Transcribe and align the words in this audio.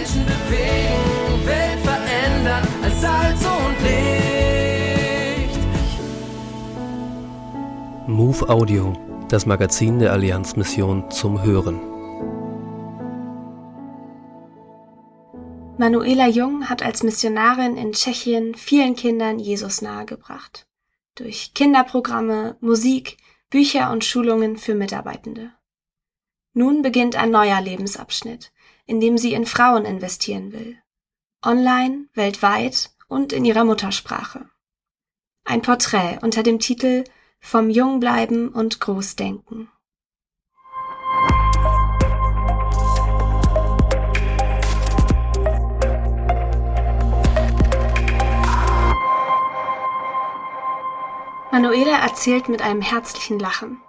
Menschen 0.00 0.24
bewegen, 0.24 1.46
Welt 1.46 1.80
verändern 1.80 2.66
als 2.82 3.00
Salz 3.02 3.44
und 3.44 3.76
Licht. 3.82 5.58
Move 8.06 8.48
Audio, 8.48 8.94
das 9.28 9.44
Magazin 9.44 9.98
der 9.98 10.12
Allianzmission 10.12 11.10
zum 11.10 11.42
Hören. 11.42 11.78
Manuela 15.76 16.28
Jung 16.28 16.70
hat 16.70 16.82
als 16.82 17.02
Missionarin 17.02 17.76
in 17.76 17.92
Tschechien 17.92 18.54
vielen 18.54 18.96
Kindern 18.96 19.38
Jesus 19.38 19.82
nahegebracht. 19.82 20.66
Durch 21.14 21.52
Kinderprogramme, 21.52 22.56
Musik, 22.60 23.18
Bücher 23.50 23.92
und 23.92 24.02
Schulungen 24.06 24.56
für 24.56 24.74
Mitarbeitende. 24.74 25.50
Nun 26.54 26.80
beginnt 26.80 27.16
ein 27.16 27.30
neuer 27.30 27.60
Lebensabschnitt, 27.60 28.50
in 28.90 29.00
dem 29.00 29.18
sie 29.18 29.34
in 29.34 29.46
Frauen 29.46 29.84
investieren 29.84 30.52
will. 30.52 30.76
Online, 31.44 32.08
weltweit 32.14 32.90
und 33.06 33.32
in 33.32 33.44
ihrer 33.44 33.64
Muttersprache. 33.64 34.50
Ein 35.44 35.62
Porträt 35.62 36.18
unter 36.22 36.42
dem 36.42 36.58
Titel 36.58 37.04
Vom 37.38 37.70
Jungbleiben 37.70 38.48
und 38.48 38.80
Großdenken. 38.80 39.70
Manuela 51.52 52.02
erzählt 52.02 52.48
mit 52.48 52.60
einem 52.60 52.82
herzlichen 52.82 53.38
Lachen. 53.38 53.80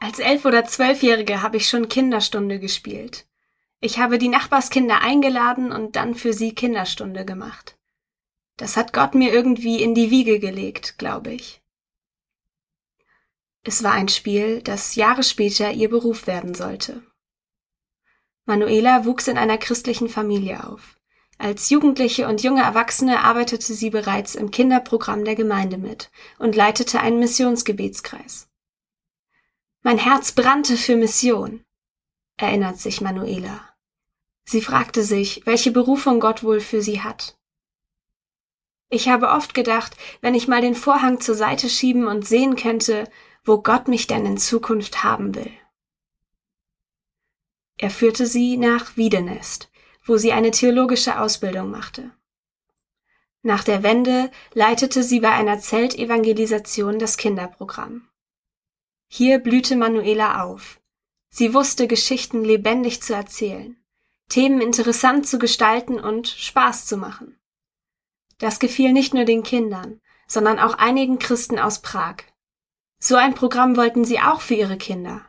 Als 0.00 0.18
elf- 0.18 0.46
oder 0.46 0.64
zwölfjährige 0.64 1.42
habe 1.42 1.58
ich 1.58 1.68
schon 1.68 1.88
Kinderstunde 1.88 2.58
gespielt. 2.58 3.26
Ich 3.84 3.98
habe 3.98 4.16
die 4.16 4.28
Nachbarskinder 4.30 5.02
eingeladen 5.02 5.70
und 5.70 5.94
dann 5.94 6.14
für 6.14 6.32
sie 6.32 6.54
Kinderstunde 6.54 7.26
gemacht. 7.26 7.76
Das 8.56 8.78
hat 8.78 8.94
Gott 8.94 9.14
mir 9.14 9.30
irgendwie 9.30 9.82
in 9.82 9.94
die 9.94 10.10
Wiege 10.10 10.38
gelegt, 10.38 10.96
glaube 10.96 11.34
ich. 11.34 11.62
Es 13.62 13.82
war 13.82 13.92
ein 13.92 14.08
Spiel, 14.08 14.62
das 14.62 14.94
Jahre 14.94 15.22
später 15.22 15.70
ihr 15.70 15.90
Beruf 15.90 16.26
werden 16.26 16.54
sollte. 16.54 17.02
Manuela 18.46 19.04
wuchs 19.04 19.28
in 19.28 19.36
einer 19.36 19.58
christlichen 19.58 20.08
Familie 20.08 20.66
auf. 20.66 20.98
Als 21.36 21.68
Jugendliche 21.68 22.26
und 22.26 22.42
junge 22.42 22.62
Erwachsene 22.62 23.20
arbeitete 23.20 23.74
sie 23.74 23.90
bereits 23.90 24.34
im 24.34 24.50
Kinderprogramm 24.50 25.26
der 25.26 25.34
Gemeinde 25.34 25.76
mit 25.76 26.10
und 26.38 26.56
leitete 26.56 27.00
einen 27.00 27.18
Missionsgebetskreis. 27.18 28.48
Mein 29.82 29.98
Herz 29.98 30.32
brannte 30.32 30.78
für 30.78 30.96
Mission, 30.96 31.62
erinnert 32.38 32.78
sich 32.78 33.02
Manuela. 33.02 33.73
Sie 34.44 34.60
fragte 34.60 35.02
sich, 35.02 35.42
welche 35.46 35.70
Berufung 35.70 36.20
Gott 36.20 36.42
wohl 36.42 36.60
für 36.60 36.82
sie 36.82 37.00
hat. 37.00 37.36
Ich 38.90 39.08
habe 39.08 39.30
oft 39.30 39.54
gedacht, 39.54 39.96
wenn 40.20 40.34
ich 40.34 40.48
mal 40.48 40.60
den 40.60 40.74
Vorhang 40.74 41.20
zur 41.20 41.34
Seite 41.34 41.68
schieben 41.68 42.06
und 42.06 42.26
sehen 42.26 42.54
könnte, 42.54 43.10
wo 43.44 43.60
Gott 43.60 43.88
mich 43.88 44.06
denn 44.06 44.24
in 44.26 44.38
Zukunft 44.38 45.02
haben 45.02 45.34
will. 45.34 45.50
Er 47.76 47.90
führte 47.90 48.26
sie 48.26 48.56
nach 48.56 48.96
Wiedenest, 48.96 49.70
wo 50.04 50.16
sie 50.16 50.32
eine 50.32 50.50
theologische 50.50 51.18
Ausbildung 51.18 51.70
machte. 51.70 52.10
Nach 53.42 53.64
der 53.64 53.82
Wende 53.82 54.30
leitete 54.52 55.02
sie 55.02 55.20
bei 55.20 55.32
einer 55.32 55.58
Zeltevangelisation 55.58 56.98
das 56.98 57.16
Kinderprogramm. 57.16 58.08
Hier 59.08 59.38
blühte 59.38 59.76
Manuela 59.76 60.44
auf. 60.44 60.80
Sie 61.28 61.52
wusste 61.52 61.86
Geschichten 61.88 62.44
lebendig 62.44 63.02
zu 63.02 63.12
erzählen, 63.12 63.76
Themen 64.28 64.60
interessant 64.60 65.26
zu 65.26 65.38
gestalten 65.38 66.00
und 66.00 66.28
Spaß 66.28 66.86
zu 66.86 66.96
machen. 66.96 67.38
Das 68.38 68.58
gefiel 68.58 68.92
nicht 68.92 69.14
nur 69.14 69.24
den 69.24 69.42
Kindern, 69.42 70.00
sondern 70.26 70.58
auch 70.58 70.74
einigen 70.74 71.18
Christen 71.18 71.58
aus 71.58 71.80
Prag. 71.80 72.16
So 72.98 73.16
ein 73.16 73.34
Programm 73.34 73.76
wollten 73.76 74.04
sie 74.04 74.20
auch 74.20 74.40
für 74.40 74.54
ihre 74.54 74.78
Kinder. 74.78 75.22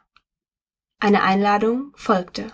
Eine 1.00 1.24
Einladung 1.24 1.92
folgte. 1.96 2.52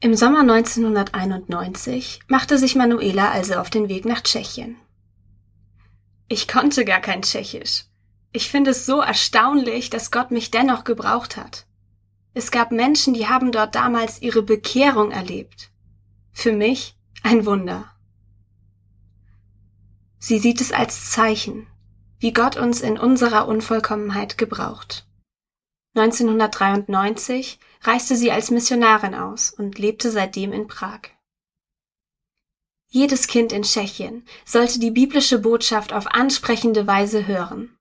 Im 0.00 0.16
Sommer 0.16 0.40
1991 0.40 2.20
machte 2.26 2.58
sich 2.58 2.74
Manuela 2.74 3.30
also 3.30 3.54
auf 3.54 3.70
den 3.70 3.88
Weg 3.88 4.04
nach 4.04 4.22
Tschechien. 4.22 4.76
Ich 6.26 6.48
konnte 6.48 6.84
gar 6.84 7.00
kein 7.00 7.22
Tschechisch. 7.22 7.84
Ich 8.32 8.50
finde 8.50 8.70
es 8.70 8.86
so 8.86 9.00
erstaunlich, 9.00 9.90
dass 9.90 10.10
Gott 10.10 10.30
mich 10.30 10.50
dennoch 10.50 10.84
gebraucht 10.84 11.36
hat. 11.36 11.66
Es 12.34 12.50
gab 12.50 12.72
Menschen, 12.72 13.14
die 13.14 13.28
haben 13.28 13.52
dort 13.52 13.74
damals 13.74 14.22
ihre 14.22 14.42
Bekehrung 14.42 15.10
erlebt. 15.10 15.70
Für 16.32 16.52
mich 16.52 16.96
ein 17.22 17.44
Wunder. 17.44 17.94
Sie 20.18 20.38
sieht 20.38 20.60
es 20.60 20.72
als 20.72 21.10
Zeichen, 21.10 21.66
wie 22.18 22.32
Gott 22.32 22.56
uns 22.56 22.80
in 22.80 22.98
unserer 22.98 23.48
Unvollkommenheit 23.48 24.38
gebraucht. 24.38 25.06
1993 25.94 27.58
reiste 27.82 28.16
sie 28.16 28.32
als 28.32 28.50
Missionarin 28.50 29.14
aus 29.14 29.50
und 29.50 29.78
lebte 29.78 30.10
seitdem 30.10 30.52
in 30.52 30.68
Prag. 30.68 31.00
Jedes 32.88 33.26
Kind 33.26 33.52
in 33.52 33.62
Tschechien 33.62 34.24
sollte 34.44 34.78
die 34.78 34.90
biblische 34.90 35.38
Botschaft 35.38 35.92
auf 35.92 36.06
ansprechende 36.06 36.86
Weise 36.86 37.26
hören. 37.26 37.76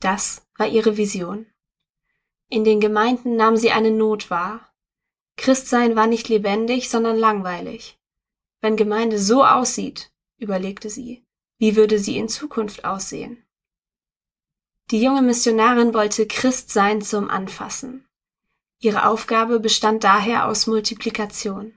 Das 0.00 0.42
war 0.56 0.66
ihre 0.68 0.96
Vision. 0.96 1.46
In 2.48 2.64
den 2.64 2.80
Gemeinden 2.80 3.36
nahm 3.36 3.56
sie 3.56 3.70
eine 3.70 3.90
Not 3.90 4.30
wahr. 4.30 4.72
Christsein 5.36 5.96
war 5.96 6.06
nicht 6.06 6.28
lebendig, 6.28 6.88
sondern 6.88 7.16
langweilig. 7.16 7.98
Wenn 8.60 8.76
Gemeinde 8.76 9.18
so 9.18 9.44
aussieht, 9.44 10.10
überlegte 10.38 10.90
sie, 10.90 11.24
wie 11.58 11.76
würde 11.76 11.98
sie 11.98 12.16
in 12.16 12.28
Zukunft 12.28 12.84
aussehen? 12.84 13.44
Die 14.90 15.02
junge 15.02 15.22
Missionarin 15.22 15.92
wollte 15.92 16.26
Christsein 16.26 17.02
zum 17.02 17.28
Anfassen. 17.28 18.08
Ihre 18.80 19.06
Aufgabe 19.06 19.60
bestand 19.60 20.02
daher 20.04 20.48
aus 20.48 20.66
Multiplikation. 20.66 21.76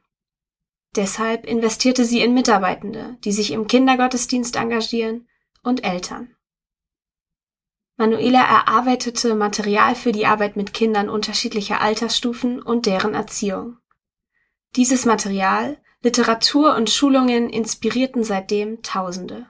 Deshalb 0.95 1.45
investierte 1.45 2.05
sie 2.05 2.21
in 2.21 2.33
Mitarbeitende, 2.33 3.17
die 3.23 3.31
sich 3.31 3.51
im 3.51 3.67
Kindergottesdienst 3.67 4.55
engagieren, 4.55 5.27
und 5.63 5.83
Eltern. 5.83 6.35
Manuela 8.01 8.41
erarbeitete 8.41 9.35
Material 9.35 9.93
für 9.93 10.11
die 10.11 10.25
Arbeit 10.25 10.55
mit 10.55 10.73
Kindern 10.73 11.07
unterschiedlicher 11.07 11.81
Altersstufen 11.81 12.59
und 12.59 12.87
deren 12.87 13.13
Erziehung. 13.13 13.77
Dieses 14.75 15.05
Material, 15.05 15.77
Literatur 16.01 16.75
und 16.75 16.89
Schulungen 16.89 17.47
inspirierten 17.51 18.23
seitdem 18.23 18.81
Tausende. 18.81 19.45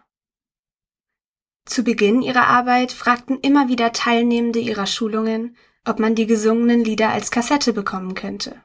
Zu 1.64 1.86
Beginn 1.86 2.22
ihrer 2.22 2.48
Arbeit 2.48 2.92
fragten 2.92 3.40
immer 3.40 3.70
wieder 3.70 3.94
Teilnehmende 3.94 4.60
ihrer 4.60 4.86
Schulungen, 4.86 5.56
ob 5.86 6.00
man 6.00 6.14
die 6.14 6.28
gesungenen 6.28 6.84
Lieder 6.84 7.08
als 7.08 7.32
Kassette 7.32 7.72
bekommen 7.72 8.16
könnte. 8.16 8.62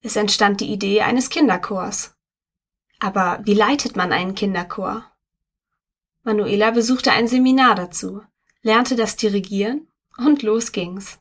Es 0.00 0.14
entstand 0.14 0.60
die 0.60 0.70
Idee 0.70 1.00
eines 1.00 1.28
Kinderchors. 1.28 2.14
Aber 3.00 3.40
wie 3.42 3.54
leitet 3.54 3.96
man 3.96 4.12
einen 4.12 4.36
Kinderchor? 4.36 5.10
Manuela 6.22 6.70
besuchte 6.70 7.10
ein 7.10 7.26
Seminar 7.26 7.74
dazu, 7.74 8.22
lernte 8.66 8.96
das 8.96 9.14
Dirigieren 9.14 9.86
und 10.18 10.42
los 10.42 10.72
ging's. 10.72 11.20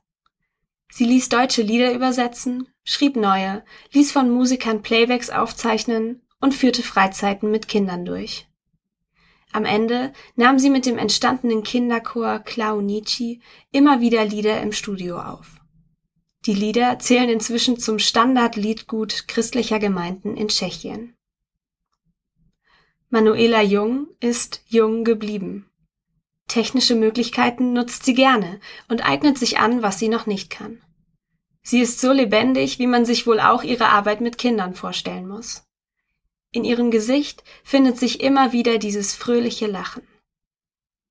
Sie 0.91 1.06
ließ 1.06 1.29
deutsche 1.29 1.61
Lieder 1.61 1.94
übersetzen, 1.94 2.67
schrieb 2.83 3.16
neue, 3.16 3.63
ließ 3.91 4.11
von 4.11 4.31
Musikern 4.31 4.81
Playbacks 4.81 5.29
aufzeichnen 5.29 6.23
und 6.41 6.56
führte 6.56 6.81
Freizeiten 6.81 7.51
mit 7.51 7.67
Kindern 7.67 8.03
durch. 8.03 8.47
Am 9.51 9.63
Ende 9.63 10.11
nahm 10.35 10.57
sie 10.57 10.72
mit 10.72 10.88
dem 10.88 10.97
entstandenen 10.97 11.61
Kinderchor 11.61 12.39
Klaunici 12.39 13.41
immer 13.72 14.01
wieder 14.01 14.25
Lieder 14.25 14.59
im 14.62 14.72
Studio 14.72 15.19
auf. 15.22 15.62
Die 16.47 16.56
Lieder 16.56 16.97
zählen 16.97 17.29
inzwischen 17.29 17.77
zum 17.77 18.00
Standardliedgut 18.00 19.27
christlicher 19.27 19.77
Gemeinden 19.77 20.36
in 20.36 20.47
Tschechien. 20.47 21.15
Manuela 23.09 23.62
Jung 23.62 24.07
ist 24.19 24.63
jung 24.68 25.03
geblieben. 25.03 25.69
Technische 26.47 26.95
Möglichkeiten 26.95 27.74
nutzt 27.74 28.06
sie 28.06 28.13
gerne 28.13 28.59
und 28.88 29.06
eignet 29.06 29.38
sich 29.38 29.57
an, 29.59 29.81
was 29.81 30.00
sie 30.00 30.09
noch 30.09 30.25
nicht 30.25 30.50
kann. 30.50 30.81
Sie 31.63 31.81
ist 31.81 32.00
so 32.00 32.12
lebendig, 32.12 32.77
wie 32.77 32.88
man 32.88 33.06
sich 33.06 33.25
wohl 33.25 33.39
auch 33.39 33.63
ihre 33.63 33.88
Arbeit 33.88 34.21
mit 34.21 34.38
Kindern 34.38 34.75
vorstellen 34.75 35.27
muss. 35.27 35.63
In 36.51 36.63
ihrem 36.63 36.92
Gesicht 36.92 37.44
findet 37.63 37.97
sich 37.97 38.21
immer 38.21 38.51
wieder 38.51 38.77
dieses 38.77 39.15
fröhliche 39.15 39.68
Lachen. 39.68 40.03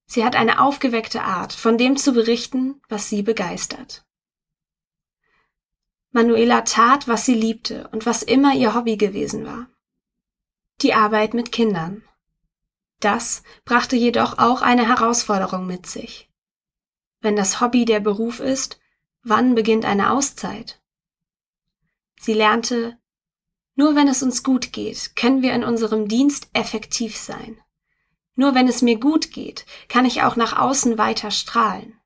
Sie 0.07 0.25
hat 0.25 0.37
eine 0.37 0.61
aufgeweckte 0.61 1.23
Art, 1.23 1.53
von 1.53 1.77
dem 1.77 1.97
zu 1.97 2.13
berichten, 2.13 2.81
was 2.89 3.09
sie 3.09 3.23
begeistert. 3.23 4.05
Manuela 6.13 6.63
tat, 6.63 7.09
was 7.09 7.27
sie 7.27 7.35
liebte 7.35 7.89
und 7.91 8.07
was 8.07 8.23
immer 8.23 8.55
ihr 8.55 8.75
Hobby 8.75 8.97
gewesen 8.97 9.45
war. 9.45 9.69
Die 10.81 10.95
Arbeit 10.95 11.35
mit 11.35 11.51
Kindern. 11.51 12.05
Das 13.05 13.43
brachte 13.67 13.97
jedoch 13.97 14.39
auch 14.39 14.63
eine 14.63 14.89
Herausforderung 14.89 15.67
mit 15.67 15.85
sich. 15.85 16.31
Wenn 17.21 17.37
das 17.37 17.61
Hobby 17.61 17.85
der 17.85 18.01
Beruf 18.01 18.41
ist, 18.41 18.81
wann 19.23 19.55
beginnt 19.55 19.85
eine 19.85 20.11
Auszeit? 20.11 20.81
Sie 22.19 22.33
lernte, 22.33 22.99
Nur 23.75 23.95
wenn 23.95 24.09
es 24.09 24.23
uns 24.23 24.43
gut 24.43 24.73
geht, 24.73 25.17
können 25.17 25.43
wir 25.43 25.53
in 25.53 25.65
unserem 25.65 26.09
Dienst 26.09 26.49
effektiv 26.55 27.15
sein. 27.19 27.61
Nur 28.37 28.55
wenn 28.55 28.69
es 28.69 28.81
mir 28.81 28.99
gut 28.99 29.33
geht, 29.33 29.67
kann 29.89 30.07
ich 30.07 30.23
auch 30.23 30.37
nach 30.37 30.59
außen 30.59 30.97
weiter 30.97 31.31
strahlen. 31.31 32.01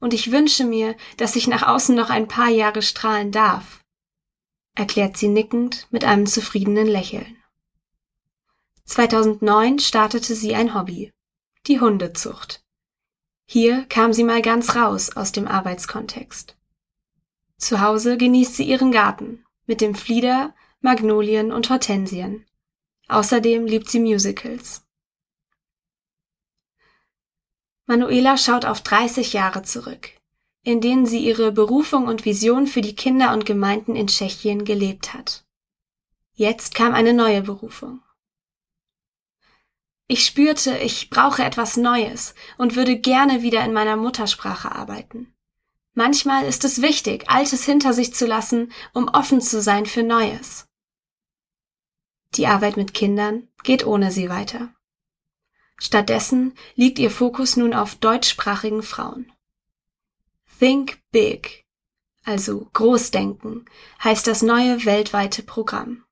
Und 0.00 0.14
ich 0.14 0.32
wünsche 0.32 0.64
mir, 0.64 0.96
dass 1.18 1.36
ich 1.36 1.46
nach 1.46 1.62
außen 1.62 1.94
noch 1.94 2.08
ein 2.08 2.26
paar 2.26 2.48
Jahre 2.48 2.80
strahlen 2.80 3.32
darf, 3.32 3.84
erklärt 4.74 5.18
sie 5.18 5.28
nickend 5.28 5.88
mit 5.90 6.04
einem 6.04 6.24
zufriedenen 6.26 6.86
Lächeln. 6.86 7.35
2009 8.86 9.80
startete 9.80 10.34
sie 10.34 10.54
ein 10.54 10.74
Hobby, 10.74 11.12
die 11.66 11.80
Hundezucht. 11.80 12.64
Hier 13.48 13.84
kam 13.86 14.12
sie 14.12 14.24
mal 14.24 14.42
ganz 14.42 14.74
raus 14.74 15.16
aus 15.16 15.32
dem 15.32 15.46
Arbeitskontext. 15.46 16.56
Zu 17.58 17.80
Hause 17.80 18.16
genießt 18.16 18.56
sie 18.56 18.64
ihren 18.64 18.92
Garten 18.92 19.44
mit 19.66 19.80
dem 19.80 19.94
Flieder, 19.94 20.54
Magnolien 20.80 21.52
und 21.52 21.68
Hortensien. 21.68 22.46
Außerdem 23.08 23.66
liebt 23.66 23.90
sie 23.90 24.00
Musicals. 24.00 24.84
Manuela 27.86 28.36
schaut 28.36 28.64
auf 28.64 28.80
30 28.82 29.32
Jahre 29.32 29.62
zurück, 29.62 30.10
in 30.62 30.80
denen 30.80 31.06
sie 31.06 31.24
ihre 31.24 31.52
Berufung 31.52 32.06
und 32.06 32.24
Vision 32.24 32.66
für 32.66 32.80
die 32.80 32.96
Kinder 32.96 33.32
und 33.32 33.46
Gemeinden 33.46 33.96
in 33.96 34.06
Tschechien 34.08 34.64
gelebt 34.64 35.14
hat. 35.14 35.44
Jetzt 36.34 36.74
kam 36.74 36.94
eine 36.94 37.14
neue 37.14 37.42
Berufung. 37.42 38.02
Ich 40.08 40.24
spürte, 40.24 40.78
ich 40.78 41.10
brauche 41.10 41.42
etwas 41.42 41.76
Neues 41.76 42.34
und 42.58 42.76
würde 42.76 42.96
gerne 42.98 43.42
wieder 43.42 43.64
in 43.64 43.72
meiner 43.72 43.96
Muttersprache 43.96 44.72
arbeiten. 44.72 45.34
Manchmal 45.94 46.44
ist 46.44 46.64
es 46.64 46.80
wichtig, 46.80 47.28
Altes 47.28 47.64
hinter 47.64 47.92
sich 47.92 48.14
zu 48.14 48.26
lassen, 48.26 48.72
um 48.92 49.08
offen 49.08 49.40
zu 49.40 49.60
sein 49.60 49.86
für 49.86 50.02
Neues. 50.02 50.68
Die 52.34 52.46
Arbeit 52.46 52.76
mit 52.76 52.94
Kindern 52.94 53.48
geht 53.64 53.84
ohne 53.86 54.12
sie 54.12 54.28
weiter. 54.28 54.68
Stattdessen 55.78 56.54
liegt 56.74 56.98
ihr 56.98 57.10
Fokus 57.10 57.56
nun 57.56 57.74
auf 57.74 57.96
deutschsprachigen 57.96 58.82
Frauen. 58.82 59.32
Think 60.58 60.98
Big, 61.10 61.66
also 62.24 62.68
Großdenken, 62.72 63.64
heißt 64.02 64.26
das 64.26 64.42
neue 64.42 64.84
weltweite 64.84 65.42
Programm. 65.42 66.05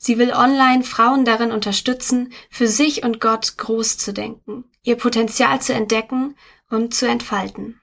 Sie 0.00 0.16
will 0.16 0.32
online 0.32 0.84
Frauen 0.84 1.24
darin 1.24 1.50
unterstützen, 1.50 2.32
für 2.50 2.68
sich 2.68 3.02
und 3.02 3.20
Gott 3.20 3.58
groß 3.58 3.98
zu 3.98 4.12
denken, 4.12 4.64
ihr 4.82 4.96
Potenzial 4.96 5.60
zu 5.60 5.74
entdecken 5.74 6.36
und 6.70 6.94
zu 6.94 7.06
entfalten. 7.06 7.80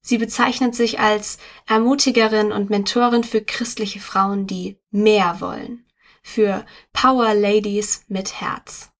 Sie 0.00 0.18
bezeichnet 0.18 0.74
sich 0.74 0.98
als 0.98 1.38
Ermutigerin 1.66 2.52
und 2.52 2.68
Mentorin 2.68 3.24
für 3.24 3.40
christliche 3.40 4.00
Frauen, 4.00 4.46
die 4.46 4.78
mehr 4.90 5.40
wollen, 5.40 5.86
für 6.22 6.66
Power 6.92 7.32
Ladies 7.32 8.04
mit 8.08 8.40
Herz. 8.40 8.90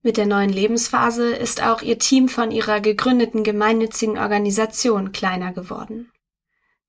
Mit 0.00 0.16
der 0.16 0.26
neuen 0.26 0.50
Lebensphase 0.50 1.34
ist 1.34 1.60
auch 1.60 1.82
ihr 1.82 1.98
Team 1.98 2.28
von 2.28 2.52
ihrer 2.52 2.80
gegründeten 2.80 3.42
gemeinnützigen 3.42 4.16
Organisation 4.16 5.10
kleiner 5.10 5.52
geworden. 5.52 6.12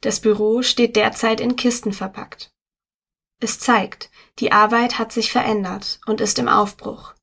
Das 0.02 0.22
Büro 0.22 0.62
steht 0.62 0.96
derzeit 0.96 1.42
in 1.42 1.56
Kisten 1.56 1.92
verpackt. 1.92 2.54
Es 3.42 3.58
zeigt, 3.60 4.10
die 4.40 4.52
Arbeit 4.52 5.00
hat 5.00 5.14
sich 5.14 5.32
verändert 5.32 6.02
und 6.06 6.20
ist 6.20 6.40
im 6.40 6.50
Aufbruch. 6.50 7.14